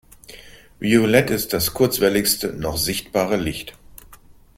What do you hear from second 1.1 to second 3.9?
ist das kurzwelligste noch sichtbare Licht.